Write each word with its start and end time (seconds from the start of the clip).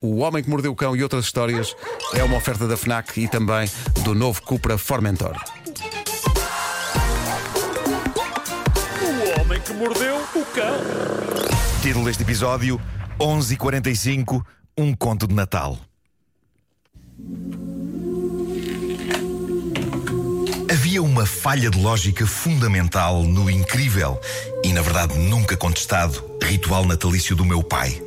O 0.00 0.18
Homem 0.18 0.44
que 0.44 0.48
Mordeu 0.48 0.70
o 0.70 0.76
Cão 0.76 0.94
e 0.94 1.02
outras 1.02 1.24
histórias 1.24 1.74
é 2.14 2.22
uma 2.22 2.36
oferta 2.36 2.68
da 2.68 2.76
FNAC 2.76 3.20
e 3.20 3.26
também 3.26 3.68
do 4.04 4.14
novo 4.14 4.40
Cupra 4.42 4.78
Formentor. 4.78 5.34
O 9.02 9.40
homem 9.40 9.60
que 9.60 9.72
mordeu 9.72 10.16
o 10.36 10.44
cão. 10.54 10.78
Título 11.82 12.04
deste 12.04 12.22
episódio: 12.22 12.80
11h45 13.18 14.40
Um 14.78 14.94
conto 14.94 15.26
de 15.26 15.34
Natal. 15.34 15.76
Havia 20.70 21.02
uma 21.02 21.26
falha 21.26 21.70
de 21.70 21.82
lógica 21.82 22.24
fundamental 22.24 23.24
no 23.24 23.50
incrível 23.50 24.20
e, 24.62 24.72
na 24.72 24.80
verdade, 24.80 25.18
nunca 25.18 25.56
contestado 25.56 26.37
ritual 26.48 26.86
natalício 26.86 27.36
do 27.36 27.44
meu 27.44 27.62
pai. 27.62 28.02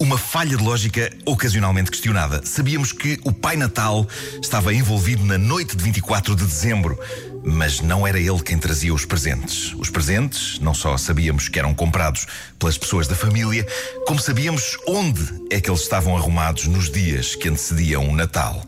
Uma 0.00 0.16
falha 0.16 0.56
de 0.56 0.62
lógica 0.64 1.12
ocasionalmente 1.26 1.90
questionada. 1.90 2.40
Sabíamos 2.44 2.90
que 2.90 3.20
o 3.22 3.32
Pai 3.32 3.54
Natal 3.54 4.08
estava 4.40 4.72
envolvido 4.72 5.22
na 5.24 5.36
noite 5.36 5.76
de 5.76 5.84
24 5.84 6.34
de 6.34 6.42
dezembro, 6.44 6.98
mas 7.44 7.80
não 7.80 8.06
era 8.06 8.18
ele 8.18 8.42
quem 8.42 8.56
trazia 8.56 8.94
os 8.94 9.04
presentes. 9.04 9.74
Os 9.78 9.90
presentes, 9.90 10.58
não 10.58 10.72
só 10.72 10.96
sabíamos 10.96 11.48
que 11.48 11.58
eram 11.58 11.74
comprados 11.74 12.26
pelas 12.58 12.78
pessoas 12.78 13.06
da 13.06 13.14
família, 13.14 13.66
como 14.06 14.18
sabíamos 14.18 14.78
onde 14.88 15.22
é 15.50 15.60
que 15.60 15.68
eles 15.68 15.82
estavam 15.82 16.16
arrumados 16.16 16.66
nos 16.66 16.90
dias 16.90 17.34
que 17.34 17.48
antecediam 17.48 18.08
o 18.08 18.16
Natal. 18.16 18.66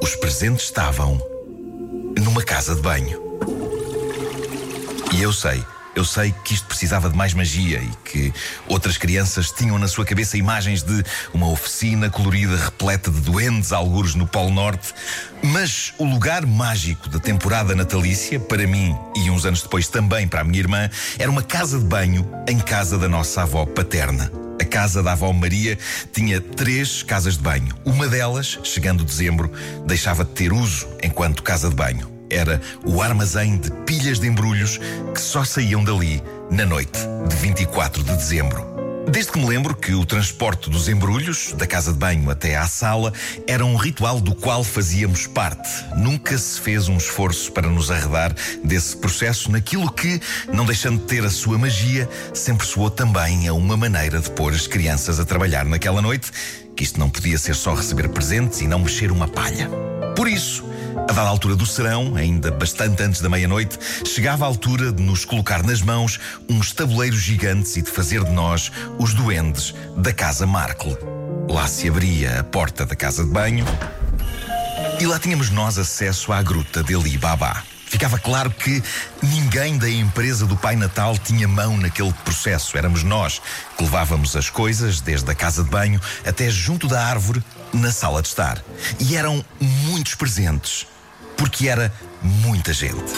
Os 0.00 0.14
presentes 0.14 0.66
estavam 0.66 1.20
numa 2.16 2.42
casa 2.42 2.76
de 2.76 2.80
banho. 2.80 3.20
E 5.12 5.20
eu 5.20 5.32
sei, 5.32 5.64
eu 5.96 6.04
sei 6.04 6.32
que 6.44 6.52
isto 6.52 6.66
precisava 6.66 7.08
de 7.08 7.16
mais 7.16 7.32
magia 7.32 7.78
e 7.78 7.90
que 8.04 8.32
outras 8.68 8.98
crianças 8.98 9.50
tinham 9.50 9.78
na 9.78 9.88
sua 9.88 10.04
cabeça 10.04 10.36
imagens 10.36 10.82
de 10.82 11.02
uma 11.32 11.48
oficina 11.48 12.10
colorida 12.10 12.54
repleta 12.54 13.10
de 13.10 13.18
duendes, 13.22 13.72
algures 13.72 14.14
no 14.14 14.26
Polo 14.26 14.50
Norte. 14.50 14.92
Mas 15.42 15.94
o 15.96 16.04
lugar 16.04 16.44
mágico 16.44 17.08
da 17.08 17.18
temporada 17.18 17.74
natalícia, 17.74 18.38
para 18.38 18.66
mim 18.66 18.94
e 19.16 19.30
uns 19.30 19.46
anos 19.46 19.62
depois 19.62 19.88
também 19.88 20.28
para 20.28 20.42
a 20.42 20.44
minha 20.44 20.60
irmã, 20.60 20.90
era 21.18 21.30
uma 21.30 21.42
casa 21.42 21.78
de 21.78 21.84
banho 21.86 22.30
em 22.46 22.58
casa 22.58 22.98
da 22.98 23.08
nossa 23.08 23.42
avó 23.42 23.64
paterna. 23.64 24.30
A 24.60 24.64
casa 24.64 25.02
da 25.02 25.12
avó 25.12 25.32
Maria 25.32 25.78
tinha 26.12 26.40
três 26.40 27.02
casas 27.02 27.38
de 27.38 27.42
banho. 27.42 27.74
Uma 27.86 28.06
delas, 28.06 28.58
chegando 28.64 29.02
dezembro, 29.02 29.50
deixava 29.86 30.24
de 30.24 30.30
ter 30.32 30.52
uso 30.52 30.86
enquanto 31.02 31.42
casa 31.42 31.70
de 31.70 31.74
banho. 31.74 32.15
Era 32.30 32.60
o 32.84 33.00
armazém 33.00 33.56
de 33.56 33.70
pilhas 33.84 34.18
de 34.18 34.26
embrulhos 34.26 34.78
que 35.14 35.20
só 35.20 35.44
saíam 35.44 35.84
dali 35.84 36.22
na 36.50 36.66
noite 36.66 36.98
de 37.28 37.36
24 37.36 38.02
de 38.02 38.16
dezembro. 38.16 38.76
Desde 39.08 39.30
que 39.30 39.38
me 39.38 39.46
lembro 39.46 39.74
que 39.74 39.94
o 39.94 40.04
transporte 40.04 40.68
dos 40.68 40.88
embrulhos, 40.88 41.52
da 41.52 41.64
casa 41.64 41.92
de 41.92 41.98
banho 41.98 42.28
até 42.28 42.56
à 42.56 42.66
sala, 42.66 43.12
era 43.46 43.64
um 43.64 43.76
ritual 43.76 44.20
do 44.20 44.34
qual 44.34 44.64
fazíamos 44.64 45.28
parte. 45.28 45.68
Nunca 45.96 46.36
se 46.36 46.60
fez 46.60 46.88
um 46.88 46.96
esforço 46.96 47.52
para 47.52 47.68
nos 47.68 47.88
arredar 47.88 48.34
desse 48.64 48.96
processo 48.96 49.50
naquilo 49.50 49.90
que, 49.92 50.20
não 50.52 50.66
deixando 50.66 50.98
de 50.98 51.06
ter 51.06 51.24
a 51.24 51.30
sua 51.30 51.56
magia, 51.56 52.08
sempre 52.34 52.66
soou 52.66 52.90
também 52.90 53.46
a 53.46 53.52
uma 53.52 53.76
maneira 53.76 54.18
de 54.18 54.28
pôr 54.30 54.52
as 54.52 54.66
crianças 54.66 55.20
a 55.20 55.24
trabalhar 55.24 55.64
naquela 55.64 56.02
noite, 56.02 56.32
que 56.74 56.82
isto 56.82 56.98
não 56.98 57.08
podia 57.08 57.38
ser 57.38 57.54
só 57.54 57.74
receber 57.74 58.08
presentes 58.08 58.60
e 58.60 58.66
não 58.66 58.80
mexer 58.80 59.12
uma 59.12 59.28
palha. 59.28 59.70
Por 60.16 60.26
isso, 60.26 60.64
a 61.02 61.12
dada 61.12 61.28
altura 61.28 61.54
do 61.54 61.66
serão, 61.66 62.16
ainda 62.16 62.50
bastante 62.50 63.02
antes 63.02 63.20
da 63.20 63.28
meia-noite, 63.28 63.78
chegava 64.06 64.44
a 64.44 64.48
altura 64.48 64.90
de 64.92 65.02
nos 65.02 65.24
colocar 65.24 65.62
nas 65.62 65.82
mãos 65.82 66.18
uns 66.48 66.72
tabuleiros 66.72 67.20
gigantes 67.20 67.76
e 67.76 67.82
de 67.82 67.90
fazer 67.90 68.24
de 68.24 68.30
nós 68.30 68.72
os 68.98 69.12
duendes 69.12 69.74
da 69.96 70.12
Casa 70.12 70.46
Markle. 70.46 70.96
Lá 71.48 71.68
se 71.68 71.88
abria 71.88 72.40
a 72.40 72.44
porta 72.44 72.84
da 72.86 72.96
casa 72.96 73.24
de 73.24 73.30
banho 73.30 73.64
e 74.98 75.06
lá 75.06 75.18
tínhamos 75.18 75.50
nós 75.50 75.78
acesso 75.78 76.32
à 76.32 76.42
gruta 76.42 76.82
de 76.82 76.94
Ali 76.94 77.18
Baba. 77.18 77.62
Ficava 77.86 78.18
claro 78.18 78.50
que 78.50 78.82
ninguém 79.22 79.78
da 79.78 79.88
empresa 79.88 80.44
do 80.44 80.56
Pai 80.56 80.74
Natal 80.74 81.16
tinha 81.16 81.46
mão 81.46 81.76
naquele 81.76 82.12
processo. 82.24 82.76
Éramos 82.76 83.04
nós 83.04 83.40
que 83.76 83.84
levávamos 83.84 84.34
as 84.34 84.50
coisas, 84.50 85.00
desde 85.00 85.30
a 85.30 85.34
casa 85.34 85.62
de 85.62 85.70
banho 85.70 86.00
até 86.26 86.50
junto 86.50 86.88
da 86.88 87.06
árvore, 87.06 87.42
na 87.72 87.92
sala 87.92 88.22
de 88.22 88.28
estar. 88.28 88.62
E 88.98 89.16
eram 89.16 89.44
muitos 89.60 90.14
presentes, 90.14 90.86
porque 91.36 91.68
era 91.68 91.92
muita 92.22 92.72
gente. 92.72 93.12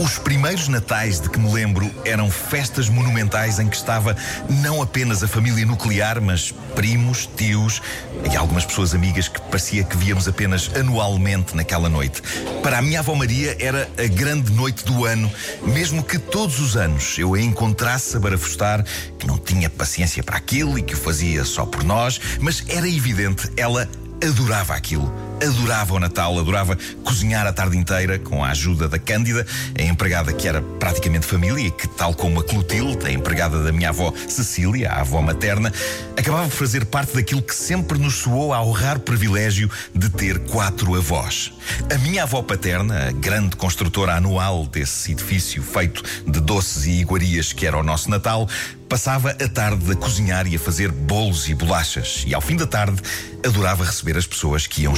Os 0.00 0.16
primeiros 0.16 0.68
natais 0.68 1.20
de 1.20 1.28
que 1.28 1.40
me 1.40 1.52
lembro 1.52 1.90
eram 2.04 2.30
festas 2.30 2.88
monumentais 2.88 3.58
em 3.58 3.66
que 3.66 3.74
estava 3.74 4.16
não 4.48 4.80
apenas 4.80 5.24
a 5.24 5.28
família 5.28 5.66
nuclear, 5.66 6.20
mas 6.20 6.54
primos, 6.76 7.28
tios 7.36 7.82
e 8.30 8.36
algumas 8.36 8.64
pessoas 8.64 8.94
amigas 8.94 9.26
que 9.26 9.40
parecia 9.40 9.82
que 9.82 9.96
víamos 9.96 10.28
apenas 10.28 10.70
anualmente 10.76 11.56
naquela 11.56 11.88
noite. 11.88 12.22
Para 12.62 12.78
a 12.78 12.82
minha 12.82 13.00
avó 13.00 13.16
Maria 13.16 13.56
era 13.58 13.90
a 13.98 14.06
grande 14.06 14.52
noite 14.52 14.84
do 14.84 15.04
ano, 15.04 15.30
mesmo 15.62 16.04
que 16.04 16.18
todos 16.18 16.60
os 16.60 16.76
anos 16.76 17.18
eu 17.18 17.34
a 17.34 17.40
encontrasse 17.40 18.16
a 18.16 18.20
barafustar, 18.20 18.84
que 19.18 19.26
não 19.26 19.36
tinha 19.36 19.68
paciência 19.68 20.22
para 20.22 20.36
aquilo 20.36 20.78
e 20.78 20.82
que 20.82 20.94
o 20.94 20.96
fazia 20.96 21.44
só 21.44 21.66
por 21.66 21.82
nós, 21.82 22.20
mas 22.40 22.62
era 22.68 22.88
evidente, 22.88 23.50
ela 23.56 23.88
adorava 24.22 24.74
aquilo. 24.74 25.27
Adorava 25.42 25.94
o 25.94 26.00
Natal, 26.00 26.38
adorava 26.38 26.76
cozinhar 27.04 27.46
a 27.46 27.52
tarde 27.52 27.76
inteira 27.76 28.18
com 28.18 28.44
a 28.44 28.50
ajuda 28.50 28.88
da 28.88 28.98
Cândida, 28.98 29.46
a 29.78 29.82
empregada 29.82 30.32
que 30.32 30.48
era 30.48 30.60
praticamente 30.60 31.26
família 31.26 31.70
que, 31.70 31.86
tal 31.86 32.12
como 32.12 32.40
a 32.40 32.44
Clotilde, 32.44 33.06
a 33.06 33.10
empregada 33.10 33.62
da 33.62 33.72
minha 33.72 33.90
avó 33.90 34.12
Cecília, 34.28 34.90
a 34.90 35.00
avó 35.00 35.22
materna, 35.22 35.72
acabava 36.16 36.48
por 36.48 36.56
fazer 36.56 36.84
parte 36.86 37.14
daquilo 37.14 37.40
que 37.40 37.54
sempre 37.54 37.98
nos 37.98 38.16
soou 38.16 38.52
ao 38.52 38.70
raro 38.72 39.00
privilégio 39.00 39.70
de 39.94 40.08
ter 40.08 40.40
quatro 40.40 40.94
avós. 40.96 41.52
A 41.92 41.98
minha 41.98 42.24
avó 42.24 42.42
paterna, 42.42 43.08
a 43.08 43.12
grande 43.12 43.56
construtora 43.56 44.14
anual 44.14 44.66
desse 44.66 45.12
edifício 45.12 45.62
feito 45.62 46.02
de 46.26 46.40
doces 46.40 46.86
e 46.86 47.00
iguarias 47.00 47.52
que 47.52 47.66
era 47.66 47.78
o 47.78 47.82
nosso 47.82 48.10
Natal, 48.10 48.48
passava 48.88 49.30
a 49.30 49.48
tarde 49.48 49.92
a 49.92 49.94
cozinhar 49.94 50.46
e 50.46 50.56
a 50.56 50.58
fazer 50.58 50.90
bolos 50.90 51.48
e 51.48 51.54
bolachas, 51.54 52.24
e 52.26 52.34
ao 52.34 52.40
fim 52.40 52.56
da 52.56 52.66
tarde 52.66 53.00
adorava 53.44 53.84
receber 53.84 54.16
as 54.16 54.26
pessoas 54.26 54.66
que 54.66 54.82
iam 54.82 54.96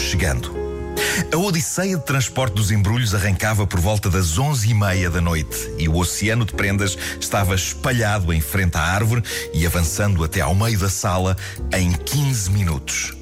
A 1.33 1.37
odisseia 1.37 1.97
de 1.97 2.05
transporte 2.05 2.55
dos 2.55 2.71
embrulhos 2.71 3.15
arrancava 3.15 3.67
por 3.67 3.81
volta 3.81 4.09
das 4.09 4.39
onze 4.39 4.71
e 4.71 4.75
meia 4.75 5.11
da 5.11 5.21
noite 5.21 5.71
e 5.79 5.89
o 5.89 5.97
oceano 5.97 6.45
de 6.45 6.53
prendas 6.53 6.97
estava 7.21 7.55
espalhado 7.55 8.33
em 8.33 8.41
frente 8.41 8.77
à 8.77 8.83
árvore 8.83 9.23
e 9.53 9.67
avançando 9.67 10.23
até 10.23 10.41
ao 10.41 10.55
meio 10.55 10.79
da 10.79 10.89
sala 10.89 11.37
em 11.73 11.93
15 11.93 12.51
minutos. 12.51 13.13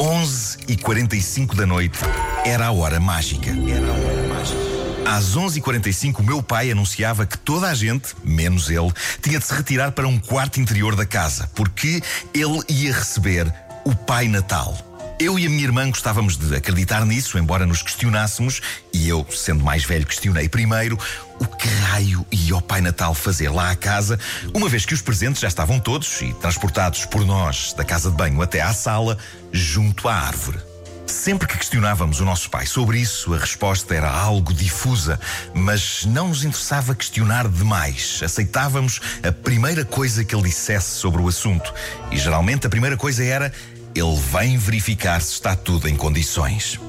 11 0.00 0.58
e 0.68 0.76
45 0.76 1.54
da 1.54 1.66
noite 1.66 1.98
era 2.44 2.66
a 2.66 2.72
hora 2.72 2.98
mágica. 2.98 3.50
Era 3.50 3.86
a 3.86 3.92
hora 3.92 4.28
mágica. 4.28 4.74
Às 5.06 5.36
11h45, 5.36 6.20
o 6.20 6.22
meu 6.22 6.42
pai 6.42 6.70
anunciava 6.70 7.26
que 7.26 7.36
toda 7.38 7.68
a 7.68 7.74
gente, 7.74 8.14
menos 8.24 8.70
ele, 8.70 8.92
tinha 9.22 9.38
de 9.38 9.44
se 9.44 9.54
retirar 9.54 9.92
para 9.92 10.08
um 10.08 10.18
quarto 10.18 10.60
interior 10.60 10.96
da 10.96 11.04
casa, 11.04 11.48
porque 11.54 12.02
ele 12.32 12.60
ia 12.68 12.92
receber 12.92 13.52
o 13.84 13.94
Pai 13.94 14.28
Natal. 14.28 14.93
Eu 15.18 15.38
e 15.38 15.46
a 15.46 15.50
minha 15.50 15.62
irmã 15.62 15.88
gostávamos 15.88 16.36
de 16.36 16.56
acreditar 16.56 17.06
nisso, 17.06 17.38
embora 17.38 17.64
nos 17.64 17.82
questionássemos, 17.82 18.60
e 18.92 19.08
eu, 19.08 19.24
sendo 19.30 19.62
mais 19.64 19.84
velho, 19.84 20.04
questionei 20.04 20.48
primeiro 20.48 20.98
o 21.38 21.46
que 21.46 21.68
raio 21.68 22.26
ia 22.32 22.56
o 22.56 22.60
Pai 22.60 22.80
Natal 22.80 23.14
fazer 23.14 23.48
lá 23.48 23.70
à 23.70 23.76
casa, 23.76 24.18
uma 24.52 24.68
vez 24.68 24.84
que 24.84 24.92
os 24.92 25.00
presentes 25.00 25.40
já 25.40 25.48
estavam 25.48 25.78
todos 25.78 26.20
e 26.20 26.32
transportados 26.34 27.06
por 27.06 27.24
nós 27.24 27.72
da 27.74 27.84
casa 27.84 28.10
de 28.10 28.16
banho 28.16 28.42
até 28.42 28.60
à 28.60 28.74
sala, 28.74 29.16
junto 29.52 30.08
à 30.08 30.14
árvore. 30.14 30.58
Sempre 31.06 31.46
que 31.46 31.58
questionávamos 31.58 32.20
o 32.20 32.24
nosso 32.24 32.48
pai 32.48 32.66
sobre 32.66 32.98
isso, 32.98 33.34
a 33.34 33.38
resposta 33.38 33.94
era 33.94 34.10
algo 34.10 34.54
difusa, 34.54 35.20
mas 35.54 36.04
não 36.06 36.28
nos 36.28 36.44
interessava 36.44 36.94
questionar 36.94 37.46
demais. 37.46 38.20
Aceitávamos 38.24 39.00
a 39.22 39.30
primeira 39.30 39.84
coisa 39.84 40.24
que 40.24 40.34
ele 40.34 40.44
dissesse 40.44 40.96
sobre 40.96 41.20
o 41.20 41.28
assunto. 41.28 41.72
E 42.10 42.16
geralmente 42.16 42.66
a 42.66 42.70
primeira 42.70 42.96
coisa 42.96 43.22
era: 43.22 43.52
ele 43.94 44.16
vem 44.32 44.58
verificar 44.58 45.20
se 45.22 45.32
está 45.32 45.54
tudo 45.54 45.88
em 45.88 45.96
condições. 45.96 46.80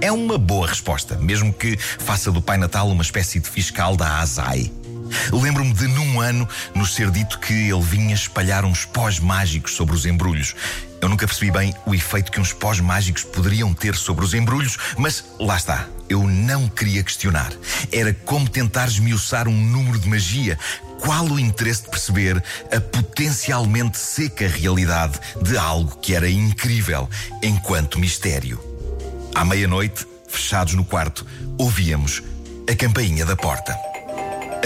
É 0.00 0.10
uma 0.10 0.36
boa 0.36 0.66
resposta, 0.66 1.16
mesmo 1.16 1.52
que 1.52 1.76
faça 1.76 2.30
do 2.30 2.42
Pai 2.42 2.56
Natal 2.56 2.88
uma 2.88 3.02
espécie 3.02 3.40
de 3.40 3.48
fiscal 3.48 3.96
da 3.96 4.18
ASAI. 4.18 4.72
Lembro-me 5.32 5.72
de, 5.72 5.86
num 5.88 6.20
ano, 6.20 6.48
nos 6.74 6.94
ser 6.94 7.10
dito 7.10 7.38
que 7.38 7.52
ele 7.52 7.80
vinha 7.80 8.14
espalhar 8.14 8.64
uns 8.64 8.84
pós 8.84 9.18
mágicos 9.18 9.74
sobre 9.74 9.94
os 9.94 10.04
embrulhos. 10.04 10.54
Eu 11.00 11.08
nunca 11.08 11.26
percebi 11.26 11.50
bem 11.50 11.74
o 11.86 11.94
efeito 11.94 12.30
que 12.30 12.40
uns 12.40 12.52
pós 12.52 12.80
mágicos 12.80 13.22
poderiam 13.24 13.72
ter 13.72 13.94
sobre 13.94 14.24
os 14.24 14.34
embrulhos, 14.34 14.76
mas 14.96 15.24
lá 15.38 15.56
está. 15.56 15.86
Eu 16.08 16.26
não 16.26 16.68
queria 16.68 17.02
questionar. 17.02 17.52
Era 17.92 18.12
como 18.12 18.48
tentar 18.48 18.88
esmiuçar 18.88 19.46
um 19.46 19.56
número 19.56 19.98
de 19.98 20.08
magia. 20.08 20.58
Qual 21.00 21.24
o 21.26 21.38
interesse 21.38 21.82
de 21.82 21.90
perceber 21.90 22.42
a 22.72 22.80
potencialmente 22.80 23.98
seca 23.98 24.48
realidade 24.48 25.18
de 25.42 25.56
algo 25.56 25.96
que 25.96 26.14
era 26.14 26.28
incrível 26.28 27.08
enquanto 27.42 27.98
mistério? 27.98 28.60
À 29.34 29.44
meia-noite, 29.44 30.06
fechados 30.28 30.74
no 30.74 30.84
quarto, 30.84 31.26
ouvíamos 31.56 32.22
a 32.70 32.74
campainha 32.74 33.24
da 33.24 33.36
porta. 33.36 33.76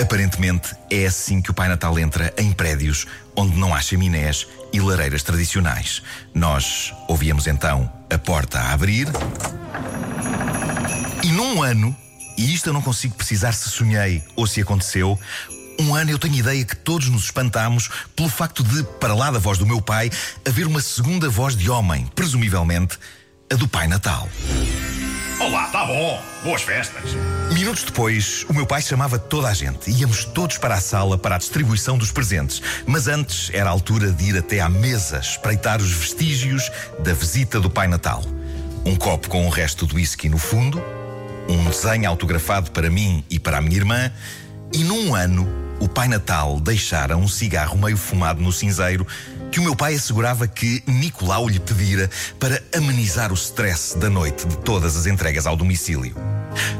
Aparentemente 0.00 0.74
é 0.90 1.06
assim 1.06 1.42
que 1.42 1.50
o 1.50 1.54
Pai 1.54 1.68
Natal 1.68 1.98
entra 1.98 2.32
em 2.38 2.50
prédios 2.50 3.06
onde 3.36 3.56
não 3.56 3.74
há 3.74 3.80
chaminés 3.80 4.46
e 4.72 4.80
lareiras 4.80 5.22
tradicionais. 5.22 6.02
Nós 6.34 6.94
ouvíamos 7.08 7.46
então 7.46 7.92
a 8.10 8.16
porta 8.16 8.58
a 8.58 8.72
abrir. 8.72 9.06
E 11.22 11.28
num 11.28 11.62
ano, 11.62 11.94
e 12.38 12.54
isto 12.54 12.68
eu 12.68 12.72
não 12.72 12.82
consigo 12.82 13.14
precisar 13.14 13.52
se 13.52 13.68
sonhei 13.68 14.24
ou 14.34 14.46
se 14.46 14.62
aconteceu, 14.62 15.18
um 15.82 15.94
ano 15.94 16.10
eu 16.10 16.18
tenho 16.18 16.34
ideia 16.34 16.64
que 16.64 16.76
todos 16.76 17.08
nos 17.08 17.24
espantámos 17.24 17.90
pelo 18.14 18.28
facto 18.28 18.62
de, 18.62 18.84
para 19.00 19.14
lá 19.14 19.30
da 19.30 19.38
voz 19.38 19.58
do 19.58 19.66
meu 19.66 19.80
pai, 19.80 20.10
haver 20.46 20.66
uma 20.66 20.80
segunda 20.80 21.28
voz 21.28 21.56
de 21.56 21.68
homem, 21.68 22.06
presumivelmente 22.14 22.98
a 23.52 23.56
do 23.56 23.66
Pai 23.66 23.88
Natal. 23.88 24.28
Olá, 25.40 25.66
tá 25.68 25.84
bom. 25.84 26.22
Boas 26.44 26.62
festas. 26.62 27.02
Minutos 27.52 27.82
depois, 27.82 28.46
o 28.48 28.54
meu 28.54 28.64
pai 28.64 28.80
chamava 28.80 29.18
toda 29.18 29.48
a 29.48 29.54
gente. 29.54 29.90
Íamos 29.90 30.24
todos 30.24 30.56
para 30.56 30.76
a 30.76 30.80
sala 30.80 31.18
para 31.18 31.34
a 31.34 31.38
distribuição 31.38 31.98
dos 31.98 32.12
presentes. 32.12 32.62
Mas 32.86 33.08
antes 33.08 33.50
era 33.52 33.68
a 33.68 33.72
altura 33.72 34.12
de 34.12 34.24
ir 34.24 34.38
até 34.38 34.60
à 34.60 34.68
mesa 34.68 35.18
espreitar 35.18 35.80
os 35.80 35.90
vestígios 35.90 36.70
da 37.00 37.12
visita 37.12 37.58
do 37.58 37.68
Pai 37.68 37.88
Natal. 37.88 38.22
Um 38.86 38.94
copo 38.94 39.28
com 39.28 39.44
o 39.44 39.50
resto 39.50 39.84
do 39.84 39.96
whisky 39.96 40.28
no 40.28 40.38
fundo, 40.38 40.80
um 41.48 41.64
desenho 41.64 42.08
autografado 42.08 42.70
para 42.70 42.88
mim 42.88 43.24
e 43.28 43.40
para 43.40 43.58
a 43.58 43.60
minha 43.60 43.76
irmã, 43.76 44.12
e 44.72 44.84
num 44.84 45.14
ano 45.14 45.62
o 45.82 45.88
Pai 45.88 46.06
Natal 46.06 46.60
deixara 46.60 47.16
um 47.16 47.26
cigarro 47.26 47.76
meio 47.76 47.96
fumado 47.96 48.40
no 48.40 48.52
cinzeiro 48.52 49.04
que 49.50 49.58
o 49.58 49.64
meu 49.64 49.74
pai 49.74 49.96
assegurava 49.96 50.46
que 50.46 50.80
Nicolau 50.86 51.48
lhe 51.48 51.58
pedira 51.58 52.08
para 52.38 52.62
amenizar 52.72 53.32
o 53.32 53.34
stress 53.34 53.98
da 53.98 54.08
noite 54.08 54.46
de 54.46 54.56
todas 54.58 54.96
as 54.96 55.06
entregas 55.06 55.44
ao 55.44 55.56
domicílio. 55.56 56.14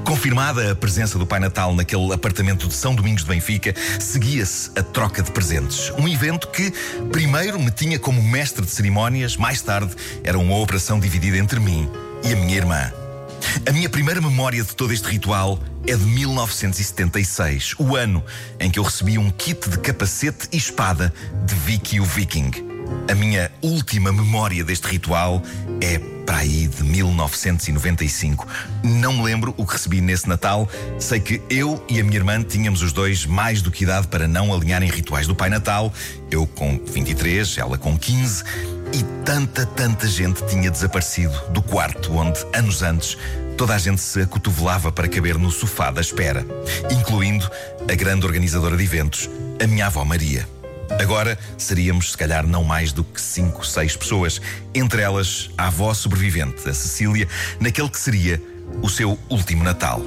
Confirmada 0.04 0.70
a 0.70 0.76
presença 0.76 1.18
do 1.18 1.26
Pai 1.26 1.40
Natal 1.40 1.74
naquele 1.74 2.12
apartamento 2.12 2.68
de 2.68 2.74
São 2.74 2.94
Domingos 2.94 3.24
de 3.24 3.28
Benfica, 3.28 3.74
seguia-se 3.98 4.70
a 4.76 4.82
troca 4.84 5.20
de 5.20 5.32
presentes. 5.32 5.90
Um 5.98 6.06
evento 6.06 6.46
que, 6.48 6.72
primeiro, 7.10 7.58
me 7.58 7.72
tinha 7.72 7.98
como 7.98 8.22
mestre 8.22 8.64
de 8.64 8.70
cerimónias, 8.70 9.36
mais 9.36 9.60
tarde, 9.60 9.94
era 10.22 10.38
uma 10.38 10.56
operação 10.56 11.00
dividida 11.00 11.36
entre 11.36 11.58
mim 11.58 11.90
e 12.24 12.32
a 12.32 12.36
minha 12.36 12.56
irmã. 12.56 13.01
A 13.66 13.72
minha 13.72 13.88
primeira 13.88 14.20
memória 14.20 14.62
de 14.62 14.74
todo 14.74 14.92
este 14.92 15.08
ritual 15.08 15.58
é 15.86 15.94
de 15.94 16.04
1976, 16.04 17.74
o 17.78 17.94
ano 17.94 18.24
em 18.58 18.70
que 18.70 18.78
eu 18.78 18.82
recebi 18.82 19.18
um 19.18 19.30
kit 19.30 19.68
de 19.68 19.78
capacete 19.78 20.48
e 20.50 20.56
espada 20.56 21.12
de 21.44 21.54
Vicky 21.54 22.00
o 22.00 22.04
Viking. 22.04 22.50
A 23.10 23.14
minha 23.14 23.50
última 23.60 24.12
memória 24.12 24.64
deste 24.64 24.86
ritual 24.86 25.42
é 25.80 25.98
para 26.24 26.38
aí 26.38 26.66
de 26.66 26.82
1995. 26.82 28.46
Não 28.82 29.12
me 29.12 29.22
lembro 29.22 29.54
o 29.56 29.66
que 29.66 29.72
recebi 29.72 30.00
nesse 30.00 30.28
Natal. 30.28 30.68
Sei 30.98 31.20
que 31.20 31.42
eu 31.50 31.84
e 31.88 32.00
a 32.00 32.04
minha 32.04 32.16
irmã 32.16 32.42
tínhamos 32.42 32.80
os 32.82 32.92
dois 32.92 33.26
mais 33.26 33.60
do 33.60 33.70
que 33.70 33.84
idade 33.84 34.06
para 34.08 34.26
não 34.26 34.52
alinharem 34.52 34.88
rituais 34.88 35.26
do 35.26 35.34
Pai 35.34 35.50
Natal. 35.50 35.92
Eu 36.30 36.46
com 36.46 36.78
23, 36.86 37.58
ela 37.58 37.76
com 37.76 37.98
15. 37.98 38.44
E 38.94 39.02
tanta, 39.24 39.64
tanta 39.64 40.06
gente 40.06 40.44
tinha 40.46 40.70
desaparecido 40.70 41.34
do 41.50 41.62
quarto 41.62 42.12
onde, 42.14 42.38
anos 42.52 42.82
antes, 42.82 43.16
toda 43.56 43.74
a 43.74 43.78
gente 43.78 44.00
se 44.00 44.22
acotovelava 44.22 44.90
para 44.90 45.08
caber 45.08 45.38
no 45.38 45.50
sofá 45.50 45.90
da 45.90 46.00
espera, 46.00 46.44
incluindo 46.90 47.48
a 47.90 47.94
grande 47.94 48.26
organizadora 48.26 48.76
de 48.76 48.84
eventos, 48.84 49.28
a 49.62 49.66
minha 49.66 49.86
avó 49.86 50.04
Maria. 50.04 50.48
Agora 51.00 51.38
seríamos, 51.56 52.12
se 52.12 52.18
calhar, 52.18 52.46
não 52.46 52.64
mais 52.64 52.92
do 52.92 53.02
que 53.02 53.20
cinco, 53.20 53.64
seis 53.66 53.96
pessoas, 53.96 54.40
entre 54.74 55.00
elas 55.00 55.50
a 55.56 55.68
avó 55.68 55.94
sobrevivente, 55.94 56.68
a 56.68 56.74
Cecília, 56.74 57.28
naquele 57.58 57.88
que 57.88 57.98
seria 57.98 58.42
o 58.82 58.88
seu 58.88 59.18
último 59.28 59.64
Natal. 59.64 60.02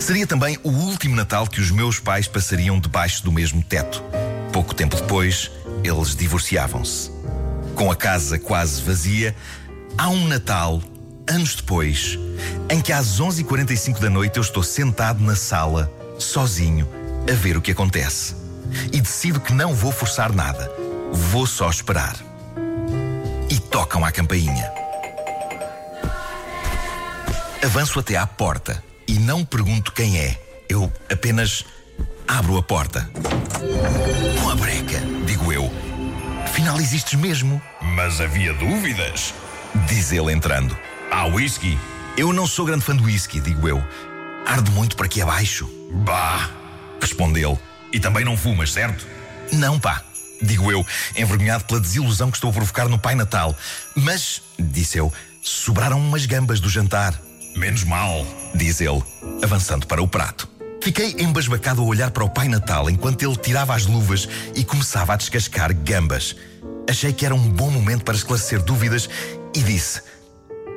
Seria 0.00 0.26
também 0.26 0.58
o 0.62 0.70
último 0.70 1.14
Natal 1.14 1.46
que 1.46 1.60
os 1.60 1.70
meus 1.70 2.00
pais 2.00 2.26
passariam 2.26 2.80
debaixo 2.80 3.22
do 3.22 3.30
mesmo 3.30 3.62
teto. 3.62 4.02
Pouco 4.52 4.74
tempo 4.74 4.96
depois, 4.96 5.50
eles 5.84 6.16
divorciavam-se 6.16 7.18
com 7.78 7.92
a 7.92 7.94
casa 7.94 8.40
quase 8.40 8.82
vazia, 8.82 9.36
há 9.96 10.10
um 10.10 10.26
Natal, 10.26 10.82
anos 11.28 11.54
depois, 11.54 12.18
em 12.70 12.80
que 12.80 12.92
às 12.92 13.20
11h45 13.20 13.98
da 13.98 14.10
noite 14.10 14.36
eu 14.36 14.42
estou 14.42 14.62
sentado 14.62 15.22
na 15.22 15.36
sala, 15.36 15.92
sozinho, 16.18 16.88
a 17.30 17.34
ver 17.34 17.56
o 17.56 17.62
que 17.62 17.72
acontece. 17.72 18.34
E 18.92 19.00
decido 19.00 19.40
que 19.40 19.52
não 19.52 19.74
vou 19.74 19.92
forçar 19.92 20.32
nada, 20.32 20.70
vou 21.12 21.46
só 21.46 21.70
esperar. 21.70 22.16
E 23.50 23.58
tocam 23.58 24.04
à 24.04 24.12
campainha. 24.12 24.70
Avanço 27.64 27.98
até 27.98 28.16
à 28.16 28.26
porta 28.26 28.82
e 29.06 29.18
não 29.18 29.44
pergunto 29.44 29.92
quem 29.92 30.18
é. 30.18 30.40
Eu 30.68 30.92
apenas 31.10 31.64
abro 32.26 32.56
a 32.56 32.62
porta. 32.62 33.08
Com 34.40 34.50
a 34.50 34.54
breca, 34.54 35.00
digo 35.26 35.52
eu 35.52 35.70
Afinal, 36.58 36.80
existes 36.80 37.14
mesmo. 37.14 37.62
Mas 37.80 38.20
havia 38.20 38.52
dúvidas? 38.52 39.32
Diz 39.86 40.10
ele 40.10 40.32
entrando. 40.32 40.76
Há 41.10 41.26
whisky? 41.26 41.78
Eu 42.16 42.32
não 42.32 42.46
sou 42.46 42.66
grande 42.66 42.84
fã 42.84 42.94
do 42.94 43.04
whisky, 43.04 43.40
digo 43.40 43.68
eu. 43.68 43.82
Arde 44.46 44.70
muito 44.70 44.96
para 44.96 45.06
aqui 45.06 45.22
abaixo. 45.22 45.68
Bah! 46.04 46.50
Responde 47.00 47.44
ele. 47.44 47.58
E 47.92 47.98
também 47.98 48.24
não 48.24 48.36
fumas, 48.36 48.72
certo? 48.72 49.06
Não, 49.52 49.78
pá. 49.78 50.02
Digo 50.40 50.70
eu, 50.70 50.86
envergonhado 51.16 51.64
pela 51.64 51.80
desilusão 51.80 52.30
que 52.30 52.36
estou 52.36 52.50
a 52.50 52.52
provocar 52.52 52.88
no 52.88 52.98
Pai 52.98 53.14
Natal. 53.14 53.56
Mas, 53.96 54.42
disse 54.58 54.98
eu, 54.98 55.12
sobraram 55.42 55.98
umas 55.98 56.26
gambas 56.26 56.60
do 56.60 56.68
jantar. 56.68 57.18
Menos 57.56 57.82
mal, 57.84 58.24
diz 58.54 58.80
ele, 58.80 59.02
avançando 59.42 59.86
para 59.86 60.02
o 60.02 60.06
prato. 60.06 60.48
Fiquei 60.82 61.16
embasbacado 61.18 61.82
a 61.82 61.84
olhar 61.84 62.10
para 62.10 62.24
o 62.24 62.30
Pai 62.30 62.46
Natal 62.46 62.88
enquanto 62.88 63.22
ele 63.22 63.36
tirava 63.36 63.74
as 63.74 63.86
luvas 63.86 64.28
e 64.54 64.64
começava 64.64 65.14
a 65.14 65.16
descascar 65.16 65.74
gambas. 65.74 66.36
Achei 66.88 67.12
que 67.12 67.26
era 67.26 67.34
um 67.34 67.50
bom 67.50 67.70
momento 67.70 68.04
para 68.04 68.14
esclarecer 68.14 68.62
dúvidas 68.62 69.08
e 69.54 69.62
disse: 69.62 70.00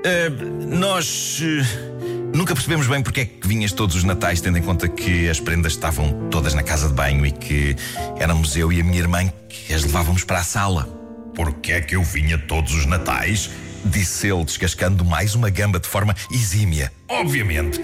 uh, 0.06 0.76
Nós 0.78 1.40
uh, 1.42 2.36
nunca 2.36 2.54
percebemos 2.54 2.88
bem 2.88 3.02
porque 3.02 3.22
é 3.22 3.26
que 3.26 3.48
vinhas 3.48 3.72
todos 3.72 3.96
os 3.96 4.04
natais, 4.04 4.42
tendo 4.42 4.58
em 4.58 4.62
conta 4.62 4.88
que 4.88 5.30
as 5.30 5.40
prendas 5.40 5.74
estavam 5.74 6.30
todas 6.30 6.54
na 6.54 6.64
casa 6.64 6.88
de 6.88 6.94
banho 6.94 7.26
e 7.26 7.32
que 7.32 7.76
éramos 8.20 8.56
eu 8.56 8.72
e 8.72 8.82
a 8.82 8.84
minha 8.84 9.00
irmã 9.00 9.32
que 9.50 9.74
as 9.74 9.84
levávamos 9.84 10.24
para 10.24 10.40
a 10.40 10.44
sala. 10.44 10.84
Porquê 11.36 11.74
é 11.74 11.82
que 11.82 11.96
eu 11.96 12.04
vinha 12.04 12.38
todos 12.38 12.74
os 12.74 12.86
natais? 12.86 13.50
Disse 13.84 14.28
ele, 14.28 14.44
descascando 14.46 15.04
mais 15.04 15.34
uma 15.34 15.50
gamba 15.50 15.80
de 15.80 15.88
forma 15.88 16.16
exímia. 16.32 16.92
Obviamente, 17.08 17.82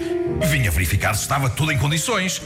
vinha 0.48 0.70
verificar 0.70 1.14
se 1.14 1.22
estava 1.22 1.50
tudo 1.50 1.72
em 1.72 1.78
condições 1.78 2.40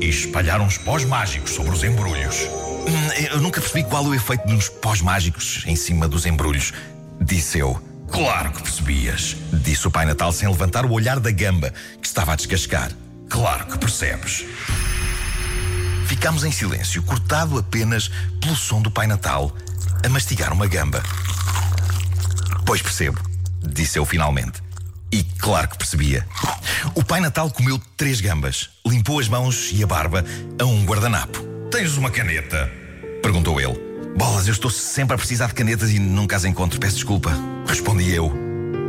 e 0.00 0.08
espalhar 0.08 0.60
uns 0.60 0.78
pós 0.78 1.04
mágicos 1.04 1.50
sobre 1.52 1.72
os 1.72 1.82
embrulhos. 1.82 2.48
Hum, 2.86 3.12
eu 3.32 3.40
nunca 3.40 3.60
percebi 3.60 3.82
qual 3.88 4.04
o 4.04 4.14
efeito 4.14 4.46
dos 4.46 4.68
pós 4.68 5.00
mágicos 5.00 5.64
em 5.66 5.74
cima 5.74 6.06
dos 6.06 6.26
embrulhos, 6.26 6.72
disse 7.20 7.58
eu. 7.58 7.93
Claro 8.10 8.52
que 8.52 8.62
percebias, 8.62 9.36
disse 9.52 9.86
o 9.88 9.90
Pai 9.90 10.04
Natal 10.04 10.32
sem 10.32 10.48
levantar 10.48 10.84
o 10.86 10.92
olhar 10.92 11.18
da 11.18 11.30
gamba 11.30 11.72
que 12.00 12.06
estava 12.06 12.32
a 12.32 12.36
descascar. 12.36 12.90
Claro 13.28 13.66
que 13.66 13.78
percebes. 13.78 14.44
Ficámos 16.06 16.44
em 16.44 16.52
silêncio, 16.52 17.02
cortado 17.02 17.58
apenas 17.58 18.10
pelo 18.40 18.54
som 18.54 18.80
do 18.80 18.90
Pai 18.90 19.06
Natal 19.06 19.54
a 20.04 20.08
mastigar 20.08 20.52
uma 20.52 20.66
gamba. 20.66 21.02
Pois 22.64 22.82
percebo, 22.82 23.20
disse 23.60 23.98
eu 23.98 24.04
finalmente. 24.04 24.62
E 25.10 25.22
claro 25.22 25.68
que 25.68 25.78
percebia. 25.78 26.26
O 26.94 27.04
Pai 27.04 27.20
Natal 27.20 27.50
comeu 27.50 27.80
três 27.96 28.20
gambas, 28.20 28.70
limpou 28.86 29.18
as 29.18 29.28
mãos 29.28 29.70
e 29.72 29.82
a 29.82 29.86
barba 29.86 30.24
a 30.60 30.64
um 30.64 30.84
guardanapo. 30.84 31.38
Tens 31.70 31.96
uma 31.96 32.10
caneta? 32.10 32.70
Perguntou 33.22 33.60
ele. 33.60 33.93
Bolas, 34.16 34.46
eu 34.46 34.52
estou 34.52 34.70
sempre 34.70 35.14
a 35.14 35.18
precisar 35.18 35.48
de 35.48 35.54
canetas 35.54 35.90
e 35.90 35.98
nunca 35.98 36.36
as 36.36 36.44
encontro, 36.44 36.78
peço 36.78 36.94
desculpa. 36.94 37.32
Respondi 37.66 38.12
eu. 38.12 38.32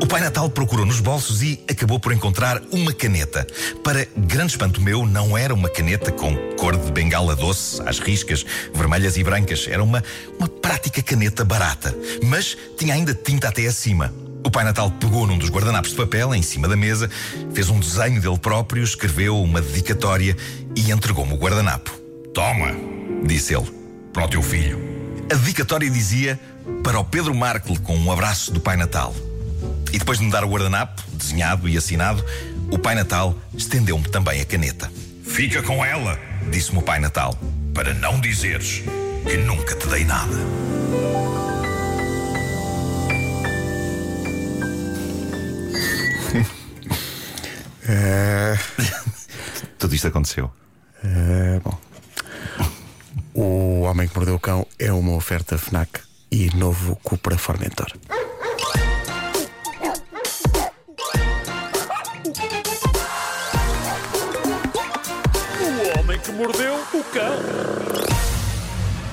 O 0.01 0.05
Pai 0.05 0.21
Natal 0.21 0.47
procurou 0.49 0.85
nos 0.85 0.99
bolsos 0.99 1.41
e 1.41 1.63
acabou 1.69 1.99
por 1.99 2.13
encontrar 2.13 2.61
uma 2.71 2.93
caneta. 2.93 3.47
Para 3.83 4.05
grande 4.15 4.51
espanto 4.51 4.81
meu, 4.81 5.05
não 5.05 5.35
era 5.37 5.53
uma 5.53 5.69
caneta 5.69 6.11
com 6.11 6.35
cor 6.57 6.77
de 6.77 6.91
bengala 6.91 7.35
doce, 7.35 7.81
às 7.87 7.97
riscas, 7.97 8.45
vermelhas 8.73 9.17
e 9.17 9.23
brancas. 9.23 9.67
Era 9.67 9.83
uma, 9.83 10.03
uma 10.37 10.47
prática 10.47 11.01
caneta 11.01 11.43
barata. 11.43 11.95
Mas 12.23 12.55
tinha 12.77 12.93
ainda 12.93 13.13
tinta 13.13 13.47
até 13.47 13.65
acima. 13.65 14.13
O 14.43 14.51
Pai 14.51 14.63
Natal 14.63 14.91
pegou 14.91 15.25
num 15.25 15.39
dos 15.39 15.49
guardanapos 15.49 15.89
de 15.89 15.97
papel 15.97 16.35
em 16.35 16.43
cima 16.43 16.67
da 16.67 16.75
mesa, 16.75 17.09
fez 17.51 17.67
um 17.69 17.79
desenho 17.79 18.21
dele 18.21 18.37
próprio, 18.37 18.83
escreveu 18.83 19.41
uma 19.41 19.59
dedicatória 19.59 20.37
e 20.75 20.91
entregou-me 20.91 21.33
o 21.33 21.37
guardanapo. 21.37 21.91
Toma, 22.31 22.71
disse 23.25 23.55
ele, 23.55 23.65
para 24.13 24.25
o 24.25 24.27
teu 24.27 24.43
filho. 24.43 24.94
A 25.31 25.35
dedicatória 25.35 25.89
dizia 25.89 26.39
para 26.83 26.99
o 26.99 27.03
Pedro 27.03 27.33
Markle 27.33 27.79
com 27.79 27.97
um 27.97 28.11
abraço 28.11 28.51
do 28.51 28.59
Pai 28.59 28.77
Natal. 28.77 29.13
E 29.91 29.97
depois 29.97 30.19
de 30.19 30.25
me 30.25 30.31
dar 30.31 30.43
o 30.43 30.47
guardanapo, 30.47 31.01
desenhado 31.13 31.67
e 31.67 31.75
assinado, 31.75 32.23
o 32.69 32.77
Pai 32.77 32.93
Natal 32.93 33.35
estendeu-me 33.57 34.07
também 34.07 34.39
a 34.39 34.45
caneta. 34.45 34.91
Fica 35.23 35.63
com 35.63 35.83
ela, 35.83 36.19
disse-me 36.51 36.77
o 36.77 36.81
Pai 36.81 36.99
Natal, 36.99 37.37
para 37.73 37.93
não 37.93 38.19
dizeres 38.19 38.83
que 39.27 39.37
nunca 39.37 39.75
te 39.75 39.87
dei 39.87 40.05
nada. 40.05 40.35
É... 47.87 48.57
Tudo 49.77 49.93
isto 49.93 50.07
aconteceu. 50.07 50.51
É, 51.03 51.59
bom. 51.63 51.77
Mordeu 54.15 54.33
o 54.33 54.39
Cão 54.39 54.65
é 54.79 54.91
uma 54.91 55.13
oferta 55.13 55.59
FNAC 55.59 56.01
e 56.31 56.49
novo 56.55 56.95
Cupra 57.03 57.37
Formentor. 57.37 57.93
O 65.61 65.99
homem 65.99 66.19
que 66.19 66.31
mordeu 66.31 66.73
o 66.73 67.03
cão. 67.13 67.74